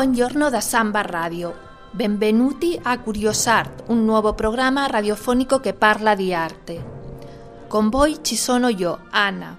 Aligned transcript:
Buongiorno 0.00 0.48
da 0.48 0.62
Samba 0.62 1.02
Radio. 1.02 1.54
Benvenuti 1.90 2.80
a 2.84 2.98
Curiosart, 3.00 3.82
un 3.88 4.02
nuovo 4.06 4.32
programma 4.32 4.86
radiofonico 4.86 5.60
che 5.60 5.74
parla 5.74 6.14
di 6.14 6.32
arte. 6.32 7.64
Con 7.68 7.90
voi 7.90 8.20
ci 8.22 8.34
sono 8.34 8.68
io, 8.68 9.00
Anna. 9.10 9.54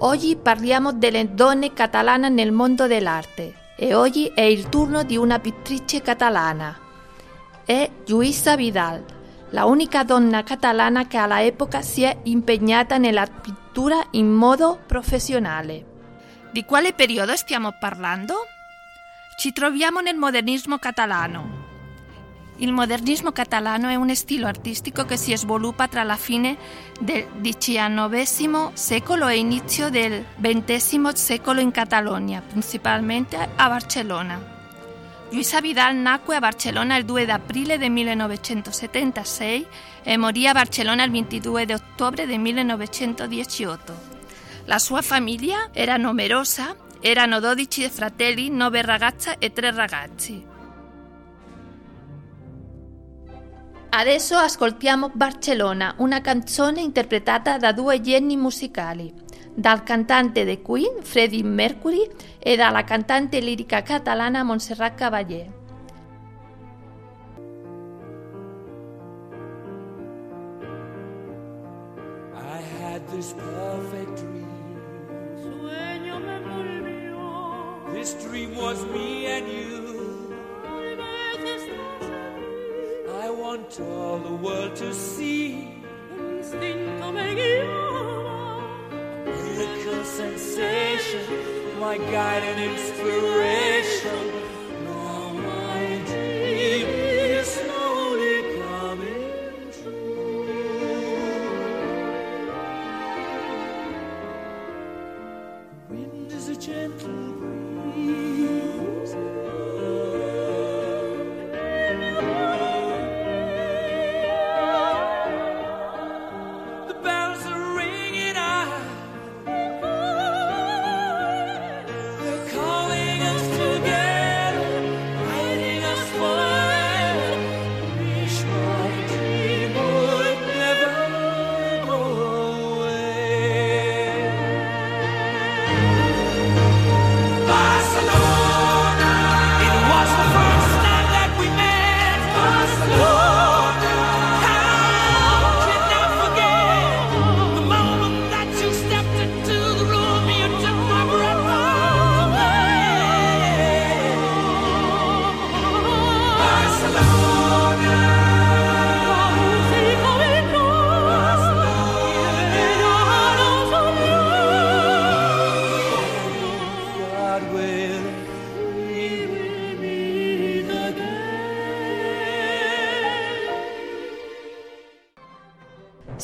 Oggi 0.00 0.36
parliamo 0.36 0.92
delle 0.92 1.32
donne 1.32 1.72
catalane 1.72 2.28
nel 2.28 2.52
mondo 2.52 2.86
dell'arte 2.86 3.54
e 3.74 3.94
oggi 3.94 4.26
è 4.34 4.42
il 4.42 4.68
turno 4.68 5.02
di 5.02 5.16
una 5.16 5.38
pittrice 5.38 6.02
catalana. 6.02 6.78
È 7.64 7.90
Luisa 8.08 8.56
Vidal, 8.56 9.02
la 9.48 9.64
unica 9.64 10.04
donna 10.04 10.42
catalana 10.42 11.06
che 11.06 11.16
all'epoca 11.16 11.80
si 11.80 12.02
è 12.02 12.14
impegnata 12.24 12.98
nella 12.98 13.26
pittura 13.26 14.08
in 14.10 14.30
modo 14.30 14.78
professionale. 14.86 15.92
Di 16.52 16.66
quale 16.66 16.92
periodo 16.92 17.34
stiamo 17.34 17.74
parlando? 17.80 18.48
Ci 19.44 19.52
troviamo 19.52 20.00
nel 20.00 20.16
modernismo 20.16 20.78
catalano. 20.78 21.66
Il 22.56 22.72
modernismo 22.72 23.30
catalano 23.30 23.88
è 23.88 23.94
un 23.94 24.14
stile 24.14 24.46
artistico 24.46 25.04
che 25.04 25.18
si 25.18 25.36
sviluppa 25.36 25.86
tra 25.86 26.02
la 26.02 26.16
fine 26.16 26.56
del 26.98 27.26
XIX 27.42 28.72
secolo 28.72 29.28
e 29.28 29.36
inizio 29.36 29.90
del 29.90 30.24
XX 30.40 31.12
secolo 31.12 31.60
in 31.60 31.72
Catalogna, 31.72 32.40
principalmente 32.40 33.36
a 33.36 33.68
Barcellona. 33.68 34.40
Luisa 35.30 35.60
Vidal 35.60 35.94
nacque 35.94 36.36
a 36.36 36.40
Barcellona 36.40 36.96
il 36.96 37.04
2 37.04 37.26
aprile 37.26 37.76
del 37.76 37.90
1976 37.90 39.66
e 40.04 40.16
morì 40.16 40.46
a 40.46 40.54
Barcellona 40.54 41.04
il 41.04 41.10
22 41.10 41.66
ottobre 41.74 42.24
del 42.24 42.38
1918. 42.38 44.12
La 44.64 44.78
sua 44.78 45.02
famiglia 45.02 45.68
era 45.74 45.98
numerosa 45.98 46.74
erano 47.06 47.38
12 47.38 47.90
fratelli, 47.90 48.48
9 48.48 48.80
ragazze 48.80 49.36
e 49.38 49.52
3 49.52 49.72
ragazzi. 49.72 50.42
Adesso 53.90 54.34
ascoltiamo 54.36 55.10
Barcellona, 55.12 55.96
una 55.98 56.22
canzone 56.22 56.80
interpretata 56.80 57.58
da 57.58 57.72
due 57.72 58.00
geni 58.00 58.38
musicali, 58.38 59.12
dal 59.52 59.82
cantante 59.82 60.46
The 60.46 60.62
Queen 60.62 61.02
Freddie 61.02 61.44
Mercury 61.44 62.08
e 62.38 62.56
dalla 62.56 62.84
cantante 62.84 63.38
lirica 63.38 63.82
catalana 63.82 64.42
Montserrat 64.42 64.94
Caballé. 64.94 65.52
I 72.32 72.62
had 72.80 73.06
this 73.10 73.34
perfect 73.34 74.20
dream. 74.22 74.33
This 78.04 78.22
dream 78.22 78.54
was 78.54 78.84
me 78.84 79.24
and 79.24 79.48
you. 79.48 80.36
I 83.24 83.30
want 83.30 83.80
all 83.80 84.18
the 84.18 84.34
world 84.34 84.76
to 84.76 84.92
see. 84.92 85.72
Miracle 89.24 90.04
sensation, 90.04 91.80
my 91.80 91.96
guide 91.96 92.42
and 92.42 92.60
inspiration. 92.72 94.43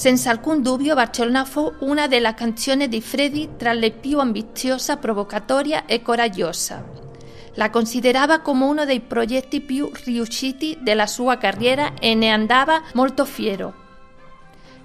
Senza 0.00 0.30
alcun 0.30 0.62
dubbio 0.62 0.94
Barcellona 0.94 1.44
fu 1.44 1.70
una 1.80 2.06
delle 2.06 2.32
canzoni 2.32 2.88
di 2.88 3.02
Freddy 3.02 3.56
tra 3.58 3.74
le 3.74 3.90
più 3.90 4.18
ambiziosa, 4.18 4.96
provocatoria 4.96 5.84
e 5.84 6.00
coraggiosa. 6.00 6.82
La 7.56 7.68
considerava 7.68 8.40
come 8.40 8.64
uno 8.64 8.86
dei 8.86 9.00
progetti 9.00 9.60
più 9.60 9.90
riusciti 10.04 10.78
della 10.80 11.06
sua 11.06 11.36
carriera 11.36 11.92
e 12.00 12.14
ne 12.14 12.30
andava 12.30 12.80
molto 12.94 13.26
fiero. 13.26 13.74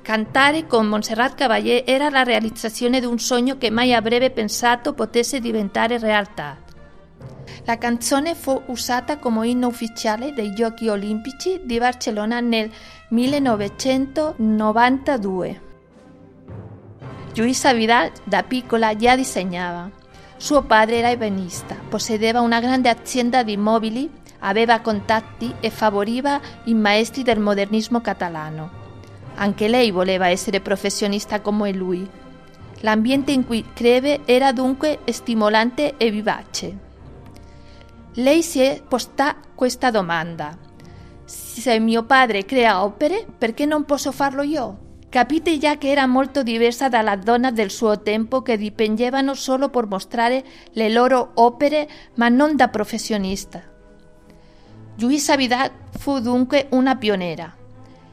Cantare 0.01 0.67
con 0.67 0.85
Montserrat 0.85 1.35
Caballé 1.35 1.85
era 1.85 2.09
la 2.09 2.23
realizzazione 2.23 2.99
di 2.99 3.05
un 3.05 3.17
sogno 3.17 3.57
che 3.57 3.69
mai 3.69 3.93
avrebbe 3.93 4.31
pensato 4.31 4.91
potesse 4.91 5.39
diventare 5.39 5.97
realtà. 5.97 6.64
La 7.65 7.77
canzone 7.77 8.35
fu 8.35 8.61
usata 8.67 9.17
come 9.17 9.47
inno 9.47 9.67
ufficiale 9.67 10.33
dei 10.33 10.53
Giochi 10.53 10.87
Olimpici 10.87 11.61
di 11.63 11.79
Barcellona 11.79 12.39
nel 12.39 12.69
1992. 13.09 15.61
Luisa 17.35 17.73
Vidal 17.73 18.11
da 18.23 18.43
piccola 18.43 18.95
già 18.95 19.15
disegnava. 19.15 19.89
Suo 20.37 20.61
padre 20.61 20.97
era 20.97 21.09
ebenista, 21.09 21.75
possedeva 21.89 22.41
una 22.41 22.59
grande 22.59 22.89
azienda 22.89 23.41
di 23.41 23.57
mobili, 23.57 24.11
aveva 24.39 24.79
contatti 24.79 25.55
e 25.59 25.71
favoriva 25.71 26.39
i 26.65 26.75
maestri 26.75 27.23
del 27.23 27.39
modernismo 27.39 27.99
catalano. 27.99 28.83
Anche 29.35 29.67
lei 29.67 29.89
voleva 29.91 30.27
essere 30.27 30.61
professionista 30.61 31.41
come 31.41 31.71
lui. 31.71 32.07
L'ambiente 32.81 33.31
in 33.31 33.45
cui 33.45 33.65
creve 33.73 34.19
era 34.25 34.51
dunque 34.51 34.99
stimolante 35.05 35.95
e 35.97 36.11
vivace. 36.11 36.84
Lei 38.17 38.41
posta 38.87 39.35
questa 39.53 39.91
domanda. 39.91 40.57
Se 41.25 41.79
mio 41.79 42.05
padre 42.05 42.45
crea 42.45 42.81
opere, 42.81 43.25
perché 43.37 43.65
non 43.65 43.83
posso 43.83 44.13
farlo 44.13 44.41
io? 44.41 44.99
Capite 45.09 45.57
già 45.57 45.77
che 45.77 45.89
era 45.91 46.05
molto 46.05 46.41
diversa 46.41 46.87
dalla 46.87 47.17
donna 47.17 47.51
del 47.51 47.69
suo 47.69 48.01
tempo 48.01 48.41
che 48.41 48.55
dipingevano 48.55 49.33
solo 49.33 49.67
per 49.67 49.87
mostrare 49.87 50.45
le 50.71 50.89
loro 50.89 51.31
opere, 51.33 51.89
ma 52.15 52.29
non 52.29 52.55
da 52.55 52.69
professionista. 52.69 53.61
Luisa 54.97 55.35
Vidal 55.35 55.69
fu 55.97 56.19
dunque 56.19 56.67
una 56.71 56.95
pioniera. 56.95 57.53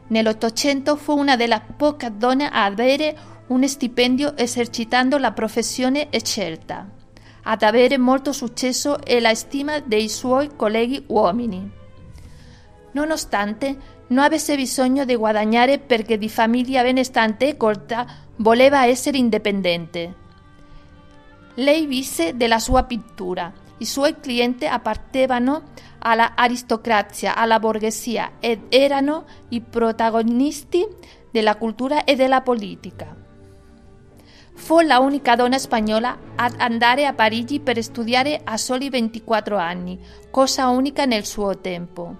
Nell'Ottocento 0.08 0.96
fu 0.96 1.16
una 1.16 1.36
delle 1.36 1.62
poche 1.76 2.10
donne 2.16 2.48
a 2.48 2.64
avere 2.64 3.16
un 3.48 3.68
stipendio 3.68 4.36
esercitando 4.36 5.16
la 5.18 5.30
professione 5.30 6.08
scelta, 6.24 6.88
ad 7.42 7.62
avere 7.62 7.98
molto 7.98 8.32
successo 8.32 9.02
e 9.02 9.20
la 9.20 9.34
stima 9.34 9.80
dei 9.80 10.08
suoi 10.08 10.50
colleghi 10.54 11.04
uomini. 11.08 11.70
Nonostante 12.92 13.76
non 14.08 14.24
avesse 14.24 14.56
bisogno 14.56 15.04
di 15.04 15.16
guadagnare 15.16 15.78
perché 15.78 16.18
di 16.18 16.28
famiglia 16.28 16.82
benestante 16.82 17.48
e 17.48 17.56
colta, 17.56 18.06
voleva 18.36 18.84
essere 18.84 19.16
indipendente. 19.16 20.14
Lei 21.54 21.86
visse 21.86 22.36
della 22.36 22.58
sua 22.58 22.84
pittura. 22.84 23.52
I 23.78 23.84
suoi 23.84 24.20
clienti 24.20 24.66
appartenevano 24.66 25.70
alla 26.00 26.32
aristocrazia, 26.34 27.34
alla 27.34 27.58
borghesia 27.58 28.32
ed 28.38 28.60
erano 28.68 29.24
i 29.48 29.60
protagonisti 29.60 30.86
della 31.30 31.56
cultura 31.56 32.04
e 32.04 32.14
della 32.14 32.42
politica. 32.42 33.21
Fu 34.62 34.78
la 34.78 35.00
unica 35.00 35.34
donna 35.34 35.58
spagnola 35.58 36.16
ad 36.36 36.54
andare 36.58 37.04
a 37.04 37.12
Parigi 37.12 37.58
per 37.58 37.82
studiare 37.82 38.40
a 38.44 38.56
soli 38.56 38.90
24 38.90 39.56
anni, 39.56 39.98
cosa 40.30 40.68
unica 40.68 41.04
nel 41.04 41.24
suo 41.24 41.58
tempo. 41.58 42.16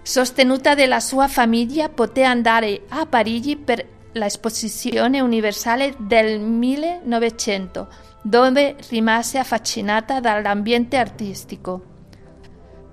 Sostenuta 0.00 0.76
dalla 0.76 1.00
sua 1.00 1.26
famiglia, 1.26 1.88
poté 1.88 2.22
andare 2.22 2.82
a 2.90 3.04
Parigi 3.06 3.56
per 3.56 3.84
l'esposizione 4.12 5.20
universale 5.20 5.96
del 5.98 6.38
1900, 6.38 7.88
dove 8.22 8.76
rimase 8.90 9.38
affascinata 9.38 10.20
dall'ambiente 10.20 10.96
artistico. 10.98 11.82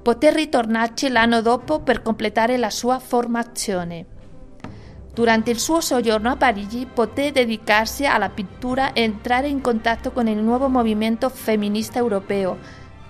Poté 0.01 0.33
ritornarci 0.33 1.09
l'anno 1.09 1.41
dopo 1.41 1.81
per 1.81 2.01
completare 2.01 2.57
la 2.57 2.71
sua 2.71 2.97
formazione. 2.97 4.19
Durante 5.13 5.51
il 5.51 5.59
suo 5.59 5.81
soggiorno 5.81 6.29
a 6.29 6.37
Parigi 6.37 6.87
poté 6.91 7.33
dedicarsi 7.33 8.05
alla 8.05 8.29
pittura 8.29 8.93
e 8.93 9.01
entrare 9.01 9.49
in 9.49 9.59
contatto 9.59 10.11
con 10.11 10.27
il 10.27 10.37
nuovo 10.37 10.69
movimento 10.69 11.27
femminista 11.29 11.99
europeo. 11.99 12.57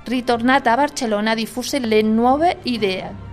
Ritornata 0.03 0.71
a 0.71 0.75
Barcellona 0.75 1.35
diffuse 1.35 1.77
le 1.77 2.01
nuove 2.01 2.57
idee. 2.63 3.29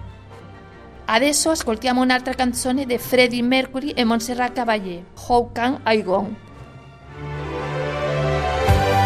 Adesso 1.07 1.49
ascoltiamo 1.49 2.03
un'altra 2.03 2.35
canzone 2.35 2.85
di 2.85 2.99
Freddie 2.99 3.43
Mercury 3.43 3.93
e 3.93 4.05
Montserrat 4.05 4.53
Caballé, 4.53 5.05
How 5.27 5.51
Can 5.51 5.81
I 5.87 6.03
Go? 6.03 6.29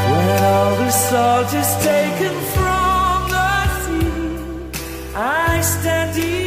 When 0.09 0.43
all 0.43 0.77
the 0.77 0.91
salt 0.91 1.53
is 1.53 1.77
taken 1.77 2.35
from 2.53 3.29
the 3.29 3.69
sea, 3.85 5.15
I 5.15 5.63
stand 5.63 6.15
dethroned. 6.15 6.42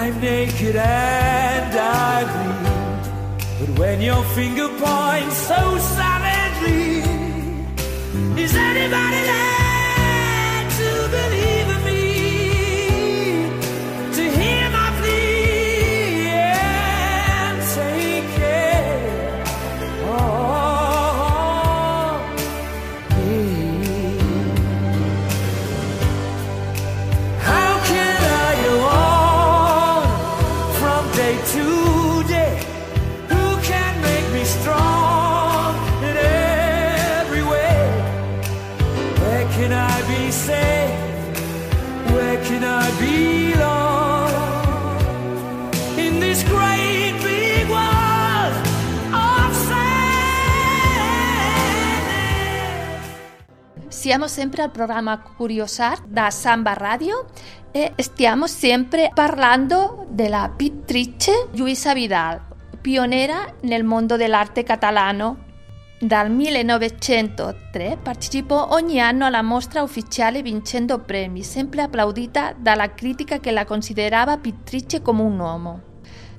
I'm 0.00 0.20
naked 0.20 0.76
and 0.76 1.74
I 1.76 2.22
bleed. 2.30 3.46
But 3.58 3.78
when 3.80 4.00
your 4.00 4.22
finger 4.36 4.68
points 4.68 5.36
so 5.36 5.76
savagely, 5.96 7.02
is 8.40 8.54
anybody 8.54 9.22
there 9.30 9.57
Be 40.28 40.34
safe? 40.34 40.92
Where 42.12 42.38
can 42.42 42.62
I? 42.62 42.86
In 45.96 46.20
this 46.20 46.44
great 46.44 47.14
big 47.22 47.66
world 47.70 48.52
of. 49.10 49.56
Siamo 53.88 54.26
sempre 54.26 54.60
al 54.60 54.70
programma 54.70 55.18
Curiosar 55.18 56.00
da 56.06 56.28
Samba 56.28 56.74
Radio 56.74 57.24
e 57.72 57.94
stiamo 57.96 58.46
sempre 58.46 59.10
parlando 59.14 60.04
della 60.10 60.52
pittrice 60.54 61.48
Luisa 61.52 61.94
Vidal, 61.94 62.38
pionera 62.82 63.54
nel 63.62 63.82
mondo 63.82 64.16
dell'arte 64.16 64.62
catalano. 64.62 65.47
Dal 66.00 66.30
1903 66.30 67.98
partecipò 68.00 68.68
ogni 68.70 69.00
anno 69.00 69.26
alla 69.26 69.42
mostra 69.42 69.82
ufficiale 69.82 70.42
vincendo 70.42 71.00
premi, 71.00 71.42
sempre 71.42 71.82
applaudita 71.82 72.54
dalla 72.56 72.94
critica 72.94 73.40
che 73.40 73.50
la 73.50 73.64
considerava 73.64 74.38
pittrice 74.38 75.02
come 75.02 75.22
un 75.22 75.40
uomo. 75.40 75.82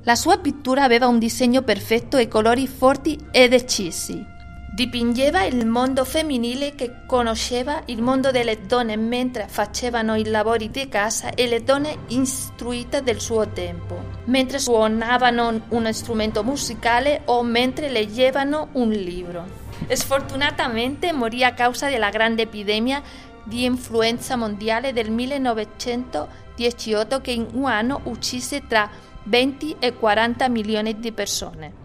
La 0.04 0.16
sua 0.16 0.38
pittura 0.38 0.84
aveva 0.84 1.08
un 1.08 1.20
disegno 1.20 1.62
perfetto 1.62 2.16
e 2.16 2.30
colori 2.30 2.68
forti 2.68 3.20
e 3.32 3.50
decisi. 3.50 4.26
Dipingeva 4.72 5.44
il 5.44 5.66
mondo 5.66 6.06
femminile 6.06 6.76
che 6.76 6.98
conosceva 7.08 7.82
il 7.86 8.04
mondo 8.04 8.30
delle 8.30 8.66
donne 8.66 8.96
mentre 8.98 9.48
facevano 9.50 10.14
i 10.16 10.26
lavori 10.26 10.70
di 10.70 10.88
casa 10.88 11.32
e 11.32 11.48
le 11.48 11.64
donne 11.64 11.98
istruite 12.08 13.02
del 13.02 13.20
suo 13.20 13.50
tempo, 13.50 14.00
mentre 14.26 14.60
suonavano 14.60 15.62
un 15.70 15.92
strumento 15.92 16.44
musicale 16.44 17.22
o 17.26 17.42
mentre 17.42 17.90
leggevano 17.90 18.68
un 18.74 18.90
libro. 18.90 19.44
Sfortunatamente 19.90 21.12
morì 21.14 21.44
a 21.44 21.54
causa 21.54 21.90
della 21.90 22.12
grande 22.12 22.44
epidemia 22.44 23.02
di 23.44 23.66
influenza 23.66 24.36
mondiale 24.36 24.94
del 24.94 25.10
1918 25.10 27.22
che 27.22 27.32
in 27.32 27.48
un 27.54 27.66
anno 27.66 28.02
uccise 28.04 28.68
tra 28.68 28.88
20 29.24 29.78
e 29.80 29.94
40 29.94 30.48
milioni 30.48 31.00
di 31.00 31.12
persone. 31.12 31.79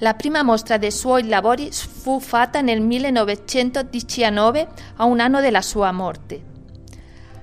La 0.00 0.14
prima 0.14 0.44
mostra 0.44 0.76
dei 0.76 0.92
suoi 0.92 1.26
lavori 1.26 1.70
fu 1.72 2.20
fatta 2.20 2.60
nel 2.60 2.80
1919, 2.80 4.68
a 4.96 5.04
un 5.04 5.18
anno 5.18 5.40
della 5.40 5.60
sua 5.60 5.90
morte. 5.90 6.40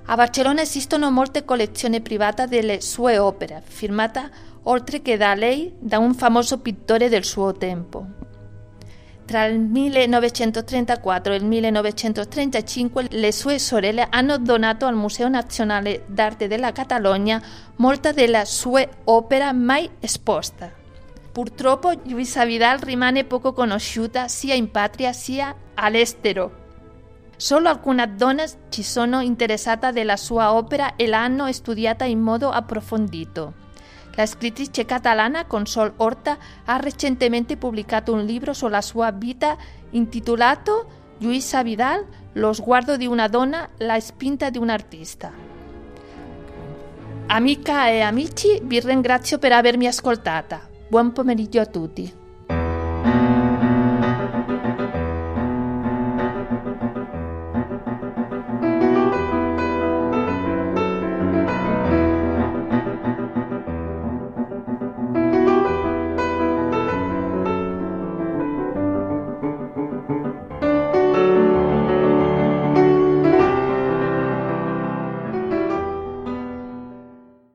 A 0.05 0.15
Barcellona 0.15 0.61
esistono 0.61 1.11
molte 1.11 1.43
collezioni 1.43 1.99
private 1.99 2.47
delle 2.47 2.79
sue 2.79 3.17
opere, 3.17 3.61
firmate 3.65 4.53
oltre 4.63 5.01
che 5.01 5.17
da 5.17 5.33
lei 5.33 5.73
da 5.77 5.99
un 5.99 6.13
famoso 6.13 6.59
pittore 6.59 7.09
del 7.09 7.25
suo 7.25 7.51
tempo. 7.51 8.05
Tra 9.25 9.43
il 9.45 9.59
1934 9.59 11.33
e 11.33 11.35
il 11.35 11.43
1935 11.43 13.07
le 13.09 13.31
sue 13.33 13.59
sorelle 13.59 14.07
hanno 14.09 14.37
donato 14.37 14.85
al 14.85 14.95
Museo 14.95 15.27
Nazionale 15.27 16.03
d'Arte 16.05 16.47
della 16.47 16.71
Catalogna 16.71 17.41
molte 17.77 18.13
delle 18.13 18.45
sue 18.45 18.87
opere 19.03 19.51
mai 19.51 19.89
esposte. 19.99 20.84
Purtroppo 21.35 21.91
Luisa 22.05 22.45
Vidal 22.45 22.79
rimane 22.79 23.25
poco 23.25 23.51
conosciuta 23.51 24.29
sia 24.29 24.53
in 24.53 24.71
patria 24.71 25.11
sia 25.11 25.53
all'estero. 25.73 26.63
Solo 27.35 27.67
alcune 27.67 28.15
donne 28.15 28.45
ci 28.69 28.83
sono 28.83 29.19
interessate 29.19 29.91
della 29.91 30.15
sua 30.15 30.53
opera 30.53 30.95
e 30.95 31.07
l'hanno 31.07 31.51
studiata 31.51 32.05
in 32.05 32.21
modo 32.21 32.51
approfondito. 32.51 33.53
La 34.15 34.25
scrittrice 34.25 34.85
catalana 34.85 35.45
Consol 35.45 35.91
Horta 35.97 36.37
ha 36.63 36.77
recentemente 36.77 37.57
pubblicato 37.57 38.13
un 38.13 38.23
libro 38.23 38.53
sulla 38.53 38.79
sua 38.79 39.11
vita 39.11 39.57
intitolato 39.89 41.15
Luisa 41.17 41.63
Vidal, 41.63 42.05
lo 42.31 42.53
sguardo 42.53 42.95
di 42.95 43.07
una 43.07 43.27
donna, 43.27 43.67
la 43.79 43.99
spinta 43.99 44.49
di 44.49 44.57
un 44.57 44.69
artista. 44.69 45.33
Amica 47.27 47.89
e 47.89 47.99
amici, 47.99 48.57
vi 48.63 48.79
ringrazio 48.79 49.37
per 49.37 49.51
avermi 49.51 49.85
ascoltata. 49.85 50.64
Buon 50.87 51.11
pomeriggio 51.13 51.61
a 51.61 51.65
tutti. 51.65 52.24